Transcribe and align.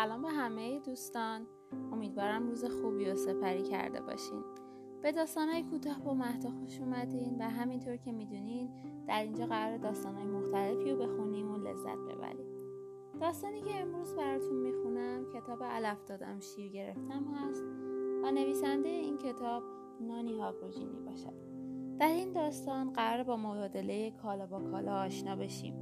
سلام 0.00 0.22
به 0.22 0.28
همه 0.28 0.80
دوستان. 0.80 1.46
امیدوارم 1.92 2.48
روز 2.48 2.64
خوبی 2.64 3.06
و 3.06 3.16
سپری 3.16 3.62
کرده 3.62 4.00
باشین. 4.00 4.42
به 5.02 5.12
داستانهای 5.12 5.62
کوتاه 5.62 6.00
با 6.00 6.14
مهدا 6.14 6.50
خوش 6.50 6.80
اومدین 6.80 7.36
و 7.38 7.42
همینطور 7.42 7.96
که 7.96 8.12
می‌دونین 8.12 8.70
در 9.08 9.22
اینجا 9.22 9.46
قرار 9.46 9.76
داستانهای 9.78 10.24
مختلفی 10.24 10.90
رو 10.90 10.96
بخونیم 10.96 11.50
و 11.50 11.56
لذت 11.56 11.98
ببریم. 11.98 12.46
داستانی 13.20 13.62
که 13.62 13.80
امروز 13.80 14.14
براتون 14.14 14.56
می‌خونم 14.56 15.26
کتاب 15.34 15.62
علف 15.62 16.04
دادم 16.04 16.40
شیر 16.40 16.72
گرفتم 16.72 17.24
هست 17.34 17.64
و 18.22 18.30
نویسنده 18.30 18.88
این 18.88 19.18
کتاب 19.18 19.62
نانی 20.00 20.38
هاگوجینی 20.38 21.00
باشد 21.00 21.34
در 21.98 22.08
این 22.08 22.32
داستان 22.32 22.92
قرار 22.92 23.24
با 23.24 23.36
مبادله 23.36 24.10
کالا 24.10 24.46
با 24.46 24.60
کالا 24.60 24.94
آشنا 24.94 25.36
بشیم. 25.36 25.74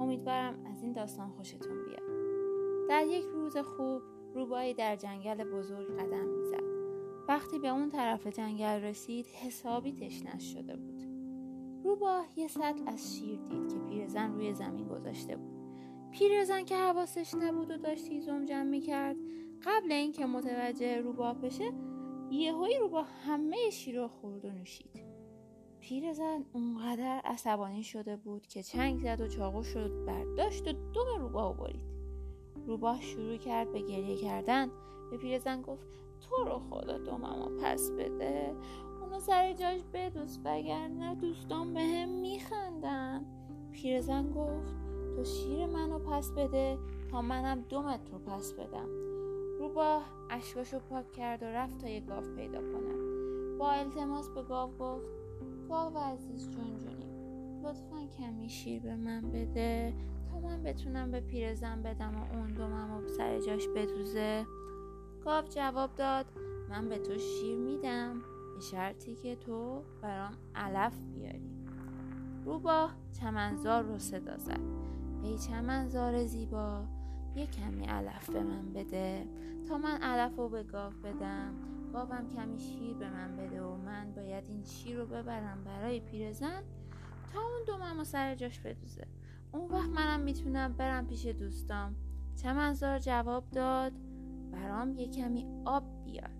امیدوارم 0.00 0.64
از 0.66 0.82
این 0.82 0.92
داستان 0.92 1.28
خوشتون 1.28 1.84
بیاد. 1.84 2.09
در 2.90 3.06
یک 3.06 3.24
روز 3.24 3.56
خوب 3.56 4.02
روبایی 4.34 4.74
در 4.74 4.96
جنگل 4.96 5.44
بزرگ 5.44 5.98
قدم 5.98 6.26
می‌زد. 6.26 6.64
وقتی 7.28 7.58
به 7.58 7.68
اون 7.68 7.88
طرف 7.88 8.26
جنگل 8.26 8.82
رسید 8.82 9.26
حسابی 9.26 9.92
تشنش 9.92 10.52
شده 10.52 10.76
بود. 10.76 11.02
روباه 11.84 12.26
یه 12.36 12.48
سطل 12.48 12.82
از 12.86 13.16
شیر 13.16 13.38
دید 13.40 13.72
که 13.72 13.78
پیرزن 13.78 14.32
روی 14.34 14.54
زمین 14.54 14.88
گذاشته 14.88 15.36
بود. 15.36 15.52
پیرزن 16.10 16.64
که 16.64 16.76
حواسش 16.76 17.34
نبود 17.34 17.70
و 17.70 17.76
داشت 17.76 18.08
هیزم 18.08 18.44
جمع 18.44 18.62
می‌کرد 18.62 19.16
قبل 19.62 19.92
اینکه 19.92 20.26
متوجه 20.26 21.00
روباه 21.00 21.40
بشه 21.40 21.72
یهویی 22.30 22.78
روباه 22.78 23.06
همه 23.26 23.70
شیر 23.70 24.00
رو 24.00 24.08
خورد 24.08 24.44
و 24.44 24.50
نوشید. 24.50 25.04
پیرزن 25.80 26.44
اونقدر 26.52 27.20
عصبانی 27.24 27.82
شده 27.82 28.16
بود 28.16 28.46
که 28.46 28.62
چنگ 28.62 28.98
زد 28.98 29.20
و 29.20 29.28
چاقو 29.28 29.62
شد 29.62 30.04
برداشت 30.06 30.68
و 30.68 30.72
دم 30.72 31.20
روباه 31.20 31.56
برید. 31.56 31.99
روباه 32.66 33.00
شروع 33.00 33.36
کرد 33.36 33.72
به 33.72 33.80
گریه 33.80 34.16
کردن. 34.16 34.70
به 35.10 35.16
پیرزن 35.16 35.62
گفت 35.62 35.86
تو 36.20 36.44
رو 36.44 36.58
خدا 36.58 36.98
دوممو 36.98 37.58
پس 37.62 37.90
بده. 37.90 38.54
اونو 39.00 39.20
سر 39.20 39.52
جاش 39.52 39.80
بدوز 39.92 40.38
وگرنه 40.44 41.14
دوستان 41.14 41.74
به 41.74 41.80
هم 41.80 42.08
میخندن. 42.08 43.24
پیرزن 43.72 44.30
گفت 44.32 44.74
تو 45.16 45.24
شیر 45.24 45.66
منو 45.66 45.98
پس 45.98 46.30
بده 46.30 46.78
تا 47.10 47.22
منم 47.22 47.64
دومت 47.68 48.00
رو 48.12 48.18
پس 48.18 48.52
بدم. 48.52 48.88
روباه 49.58 50.02
اشکاشو 50.30 50.78
پاک 50.78 51.12
کرد 51.12 51.42
و 51.42 51.46
رفت 51.46 51.78
تا 51.78 51.88
یه 51.88 52.00
گاو 52.00 52.24
پیدا 52.36 52.60
کنم 52.60 53.10
با 53.58 53.70
التماس 53.70 54.28
به 54.28 54.42
گاو 54.42 54.70
گفت 54.78 55.06
گاو 55.68 55.98
عزیز 55.98 56.50
جون 56.50 56.78
جونیم 56.78 57.10
لطفا 57.64 58.06
کمی 58.18 58.48
شیر 58.48 58.82
به 58.82 58.96
من 58.96 59.20
بده. 59.20 59.94
من 60.42 60.62
بتونم 60.62 61.10
به 61.10 61.20
پیرزن 61.20 61.82
بدم 61.82 62.16
و 62.16 62.36
اون 62.36 62.46
دومم 62.46 62.90
و 62.90 63.08
سر 63.08 63.40
جاش 63.40 63.68
بدوزه. 63.68 64.46
گاو 65.24 65.44
جواب 65.44 65.94
داد 65.94 66.26
من 66.70 66.88
به 66.88 66.98
تو 66.98 67.18
شیر 67.18 67.58
میدم. 67.58 68.22
به 68.54 68.60
شرطی 68.60 69.14
که 69.14 69.36
تو 69.36 69.82
برام 70.02 70.32
علف 70.54 70.94
بیاری. 71.14 71.50
روباه 72.44 72.94
چمنزار 73.20 73.82
رو 73.82 73.98
صدا 73.98 74.38
زد. 74.38 74.60
ای 75.22 75.38
چمنزار 75.38 76.24
زیبا 76.24 76.84
یه 77.36 77.46
کمی 77.46 77.84
علف 77.84 78.30
به 78.30 78.42
من 78.42 78.72
بده. 78.72 79.26
تا 79.68 79.78
من 79.78 80.02
علف 80.02 80.36
رو 80.36 80.48
به 80.48 80.62
گاو 80.62 80.92
بدم 80.92 81.54
گاوم 81.92 82.28
کمی 82.28 82.58
شیر 82.58 82.94
به 82.94 83.10
من 83.10 83.36
بده 83.36 83.62
و 83.62 83.76
من 83.76 84.12
باید 84.12 84.44
این 84.48 84.64
شیر 84.64 84.96
رو 84.96 85.06
ببرم 85.06 85.64
برای 85.64 86.00
پیرزن 86.00 86.62
تا 87.32 87.40
اون 87.40 87.64
دومم 87.66 88.00
و 88.00 88.04
سر 88.04 88.34
جاش 88.34 88.60
بدوزه. 88.60 89.06
اون 89.52 89.70
وقت 89.70 89.88
منم 89.88 90.20
می‌تونم 90.20 90.72
برم 90.72 91.06
پیش 91.06 91.26
دوستام. 91.26 91.96
چمنزار 92.36 92.98
جواب 92.98 93.50
داد 93.50 93.92
برام 94.52 94.98
یه 94.98 95.08
کمی 95.08 95.46
آب 95.64 95.84
بیار. 96.04 96.30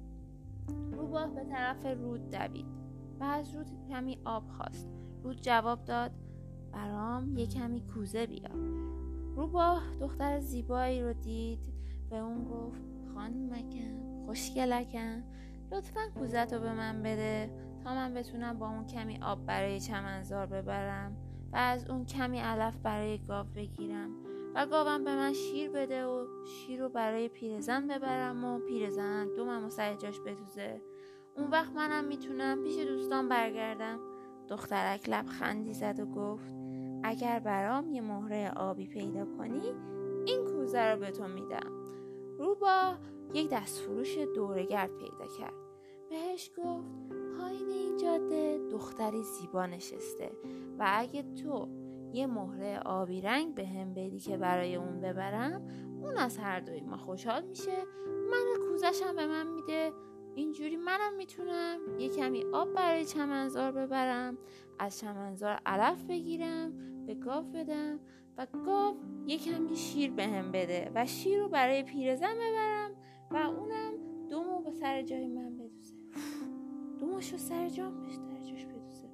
روباه 0.92 1.34
به 1.34 1.44
طرف 1.44 1.86
رود 1.86 2.30
دوید. 2.30 2.66
و 3.20 3.24
از 3.24 3.54
رود 3.54 3.70
کمی 3.88 4.18
آب 4.24 4.48
خواست. 4.48 4.88
رود 5.22 5.40
جواب 5.40 5.84
داد 5.84 6.12
برام 6.72 7.36
یه 7.36 7.46
کمی 7.46 7.80
کوزه 7.80 8.26
بیار. 8.26 8.56
روباه 9.36 9.82
دختر 10.00 10.40
زیبایی 10.40 11.02
رو 11.02 11.12
دید. 11.12 11.58
به 12.10 12.16
اون 12.16 12.44
گفت 12.44 12.82
خانمکم 13.14 14.24
خوشگلکم 14.26 15.22
لطفا 15.72 16.00
کوزت 16.14 16.52
رو 16.52 16.60
به 16.60 16.72
من 16.72 17.02
بده. 17.02 17.50
تا 17.84 17.94
من 17.94 18.14
بتونم 18.14 18.58
با 18.58 18.68
اون 18.68 18.86
کمی 18.86 19.18
آب 19.22 19.46
برای 19.46 19.80
چمنزار 19.80 20.46
ببرم. 20.46 21.29
و 21.52 21.56
از 21.56 21.90
اون 21.90 22.04
کمی 22.04 22.38
علف 22.38 22.76
برای 22.76 23.18
گاو 23.18 23.46
بگیرم 23.56 24.10
و 24.54 24.66
گاوم 24.66 25.04
به 25.04 25.14
من 25.16 25.32
شیر 25.32 25.70
بده 25.70 26.06
و 26.06 26.26
شیر 26.44 26.80
رو 26.80 26.88
برای 26.88 27.28
پیرزن 27.28 27.86
ببرم 27.86 28.44
و 28.44 28.58
پیرزن 28.58 29.34
دومم 29.34 29.64
و 29.64 29.70
سر 29.70 29.94
جاش 29.94 30.20
بدوزه. 30.20 30.82
اون 31.36 31.50
وقت 31.50 31.72
منم 31.72 32.04
می‌تونم 32.04 32.62
پیش 32.64 32.78
دوستان 32.78 33.28
برگردم. 33.28 33.98
دخترک 34.48 35.08
لبخندی 35.08 35.74
زد 35.74 36.00
و 36.00 36.06
گفت 36.06 36.54
اگر 37.04 37.38
برام 37.38 37.90
یه 37.90 38.00
مهره 38.00 38.50
آبی 38.56 38.86
پیدا 38.86 39.24
کنی 39.24 39.62
این 40.26 40.44
کوزه 40.44 40.92
رو 40.92 41.00
به 41.00 41.10
تو 41.10 41.28
میدم. 41.28 41.70
روبا 42.38 42.94
یک 43.34 43.48
دستفروش 43.50 44.18
دورگرد 44.18 44.90
پیدا 44.96 45.26
کرد. 45.38 45.54
بهش 46.10 46.50
گفت 46.56 47.09
پایین 47.50 47.70
این 47.70 47.96
جاده 47.96 48.58
دختری 48.70 49.22
زیبا 49.22 49.66
نشسته 49.66 50.30
و 50.78 50.86
اگه 50.88 51.22
تو 51.22 51.68
یه 52.12 52.26
مهره 52.26 52.78
آبی 52.78 53.20
رنگ 53.20 53.54
به 53.54 53.66
هم 53.66 53.94
بدی 53.94 54.18
که 54.18 54.36
برای 54.36 54.76
اون 54.76 55.00
ببرم 55.00 55.66
اون 56.02 56.16
از 56.16 56.38
هر 56.38 56.60
دوی 56.60 56.80
ما 56.80 56.96
خوشحال 56.96 57.44
میشه. 57.44 57.84
من 58.30 58.68
کوزشم 58.68 59.16
به 59.16 59.26
من 59.26 59.46
میده. 59.46 59.92
اینجوری 60.34 60.76
منم 60.76 61.16
می‌تونم 61.16 61.78
یه 61.98 62.08
کمی 62.08 62.44
آب 62.52 62.74
برای 62.74 63.04
چمنزار 63.04 63.72
ببرم 63.72 64.38
از 64.78 64.98
چمنزار 64.98 65.60
علف 65.66 66.04
بگیرم 66.04 66.72
به 67.06 67.14
گاو 67.14 67.44
بدم 67.44 68.00
و 68.38 68.46
گاو 68.66 68.96
یه 69.26 69.38
کمی 69.38 69.76
شیر 69.76 70.10
به 70.10 70.26
هم 70.26 70.52
بده 70.52 70.90
و 70.94 71.06
شیر 71.06 71.40
رو 71.40 71.48
برای 71.48 71.82
پیرزن 71.82 72.34
ببرم 72.34 72.90
و 73.30 73.36
اونم 73.36 73.92
دومو 74.28 74.60
به 74.62 74.70
سر 74.70 75.02
جای 75.02 75.28
من 75.28 75.56
بدوزه. 75.56 75.99
دومشو 77.00 77.36
سر 77.36 77.68
جام 77.68 78.00
بهش 78.00 78.14
جاش 78.50 78.66
بدوزه. 78.66 79.08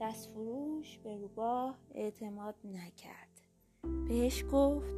دست 0.00 0.30
فروش 0.30 0.98
به 0.98 1.16
روباه 1.16 1.78
اعتماد 1.94 2.54
نکرد. 2.64 3.40
بهش 4.08 4.44
گفت 4.52 4.96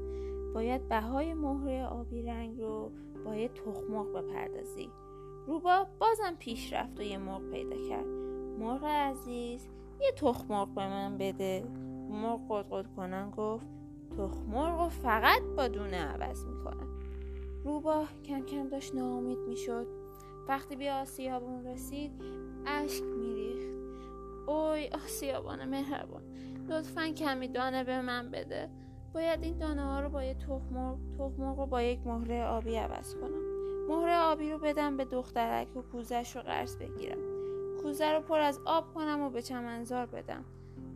باید 0.54 0.88
بهای 0.88 1.34
مهره 1.34 1.86
آبی 1.86 2.22
رنگ 2.22 2.60
رو 2.60 2.90
با 3.24 3.36
یه 3.36 3.48
تخمق 3.48 4.12
بپردازی. 4.12 4.88
روباه 5.46 5.90
بازم 5.98 6.36
پیش 6.38 6.72
رفت 6.72 7.00
و 7.00 7.02
یه 7.02 7.18
مرغ 7.18 7.50
پیدا 7.50 7.88
کرد. 7.88 8.06
مرغ 8.58 8.84
عزیز 8.84 9.68
یه 10.00 10.12
تخمق 10.16 10.68
به 10.68 10.88
من 10.88 11.18
بده. 11.18 11.64
مرغ 12.10 12.66
قد 12.70 12.86
کنن 12.96 13.30
گفت 13.30 13.66
تخمرغ 14.10 14.80
رو 14.80 14.88
فقط 14.88 15.42
با 15.56 15.68
دونه 15.68 15.96
عوض 15.96 16.44
می‌کنم 16.44 16.98
روباه 17.64 18.08
کم 18.24 18.40
کم 18.40 18.68
داشت 18.68 18.94
ناامید 18.94 19.38
می‌شد. 19.38 20.03
وقتی 20.48 20.76
به 20.76 20.92
آسیابون 20.92 21.66
رسید 21.66 22.12
اشک 22.66 23.02
میریخت. 23.02 23.78
اوی 24.46 24.88
آسیابان 24.88 25.64
مهربان 25.64 26.22
لطفا 26.68 27.08
کمی 27.08 27.48
دانه 27.48 27.84
به 27.84 28.02
من 28.02 28.30
بده. 28.30 28.70
باید 29.14 29.42
این 29.42 29.58
دانه 29.58 29.82
ها 29.82 30.00
رو 30.00 30.08
با 30.08 30.24
یه 30.24 30.34
تخمرغ 30.34 30.98
تخمرغ 31.18 31.58
رو 31.58 31.66
با 31.66 31.82
یک 31.82 32.06
مهره 32.06 32.44
آبی 32.44 32.76
عوض 32.76 33.14
کنم. 33.14 33.54
مهره 33.88 34.18
آبی 34.18 34.50
رو 34.50 34.58
بدم 34.58 34.96
به 34.96 35.04
دخترک 35.04 35.76
و 35.76 35.82
کوزش 35.82 36.36
رو 36.36 36.42
قرض 36.42 36.76
بگیرم. 36.76 37.18
کوزه 37.82 38.12
رو 38.12 38.20
پر 38.20 38.40
از 38.40 38.60
آب 38.64 38.94
کنم 38.94 39.20
و 39.20 39.30
به 39.30 39.42
چمنزار 39.42 40.06
بدم. 40.06 40.44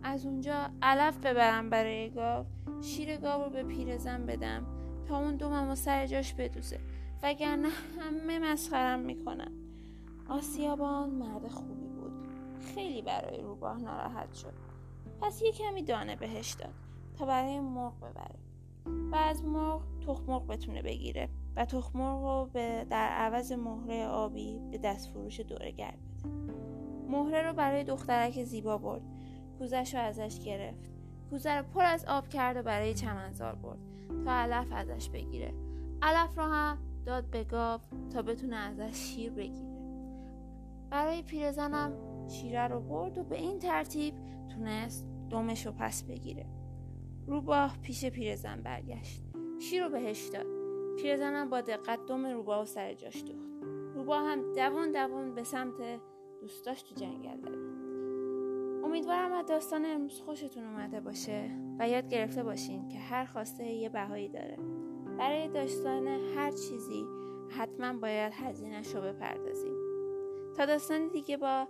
از 0.02 0.26
اونجا 0.26 0.70
علف 0.82 1.18
ببرم 1.18 1.70
برای 1.70 2.10
گاو. 2.10 2.46
شیر 2.82 3.16
گاو 3.16 3.44
رو 3.44 3.50
به 3.50 3.62
پیرزن 3.62 4.26
بدم 4.26 4.66
تا 5.08 5.18
اون 5.18 5.36
دومم 5.36 5.70
و 5.70 5.74
سر 5.74 6.06
جاش 6.06 6.34
بدوزه. 6.34 6.80
وگرنه 7.22 7.68
همه 8.00 8.38
مسخرم 8.38 9.00
می‌کنن. 9.00 9.52
آسیابان 10.28 11.10
مرد 11.10 11.48
خوبی 11.48 11.86
بود. 11.86 12.12
خیلی 12.74 13.02
برای 13.02 13.40
روباه 13.40 13.78
ناراحت 13.78 14.34
شد. 14.34 14.52
پس 15.20 15.42
یه 15.42 15.52
کمی 15.52 15.82
دانه 15.82 16.16
بهش 16.16 16.52
داد 16.52 16.74
تا 17.18 17.26
برای 17.26 17.60
مرغ 17.60 17.96
ببره. 17.96 18.38
و 19.12 19.16
از 19.16 19.44
مرغ 19.44 19.82
تخمرغ 20.06 20.46
بتونه 20.46 20.82
بگیره 20.82 21.28
و 21.56 21.64
تخمرغ 21.64 22.22
رو 22.22 22.50
به 22.52 22.86
در 22.90 23.08
عوض 23.08 23.52
مهره 23.52 24.06
آبی 24.06 24.60
به 24.70 24.78
دست 24.78 25.10
فروش 25.10 25.40
دوره 25.40 25.70
گرد 25.70 25.98
بده. 25.98 26.54
مهره 27.08 27.42
رو 27.42 27.52
برای 27.52 27.84
دخترک 27.84 28.44
زیبا 28.44 28.78
برد. 28.78 29.02
کوزش 29.58 29.94
رو 29.94 30.00
ازش 30.00 30.40
گرفت. 30.44 30.90
کوزه 31.30 31.56
رو 31.56 31.62
پر 31.62 31.84
از 31.84 32.04
آب 32.04 32.28
کرد 32.28 32.56
و 32.56 32.62
برای 32.62 32.94
چمنزار 32.94 33.54
برد 33.54 33.78
تا 34.24 34.32
علف 34.32 34.72
ازش 34.72 35.08
بگیره. 35.08 35.54
علف 36.02 36.38
رو 36.38 36.44
هم 36.44 36.78
داد 37.06 37.30
به 37.30 37.44
گاو 37.44 37.80
تا 38.12 38.22
بتونه 38.22 38.56
ازش 38.56 38.96
شیر 38.96 39.30
بگیره. 39.30 39.78
برای 40.90 41.22
پیرزنم 41.22 41.92
شیره 42.28 42.68
رو 42.68 42.80
برد 42.80 43.18
و 43.18 43.24
به 43.24 43.36
این 43.36 43.58
ترتیب 43.58 44.14
تونست 44.48 45.06
دومش 45.30 45.66
رو 45.66 45.72
پس 45.72 46.02
بگیره. 46.02 46.46
روباه 47.26 47.78
پیش 47.82 48.04
پیرزن 48.04 48.62
برگشت. 48.62 49.22
شیر 49.60 49.84
رو 49.84 49.90
بهش 49.90 50.28
داد. 50.28 50.46
پیرزنم 50.96 51.50
با 51.50 51.60
دقت 51.60 52.06
دم 52.06 52.26
روبا 52.26 52.62
و 52.62 52.64
سر 52.64 52.94
جاش 52.94 53.24
دوخت. 53.24 53.48
روبا 53.94 54.18
هم 54.18 54.52
دوان 54.52 54.92
دوان 54.92 55.34
به 55.34 55.44
سمت 55.44 56.00
دوستاش 56.40 56.82
تو 56.82 56.94
جنگل 56.94 57.40
دوید 57.40 57.78
امیدوارم 58.84 59.32
از 59.32 59.46
داستان 59.46 59.84
امروز 59.84 60.20
خوشتون 60.20 60.64
اومده 60.64 61.00
باشه 61.00 61.50
و 61.78 61.88
یاد 61.88 62.08
گرفته 62.08 62.42
باشین 62.42 62.88
که 62.88 62.98
هر 62.98 63.24
خواسته 63.24 63.64
یه 63.64 63.88
بهایی 63.88 64.28
داره. 64.28 64.56
برای 65.18 65.48
داستان 65.48 66.06
هر 66.08 66.50
چیزی 66.50 67.06
حتما 67.48 67.92
باید 67.98 68.32
هزینهش 68.36 68.94
رو 68.94 69.00
بپردازیم. 69.00 69.74
تا 70.56 70.66
داستان 70.66 71.08
دیگه 71.08 71.36
با 71.36 71.68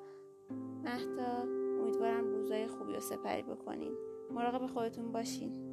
مهتا 0.84 1.42
امیدوارم 1.80 2.24
روزای 2.24 2.66
خوبی 2.66 2.94
رو 2.94 3.00
سپری 3.00 3.42
بکنین. 3.42 3.92
مراقب 4.30 4.66
خودتون 4.66 5.12
باشین. 5.12 5.67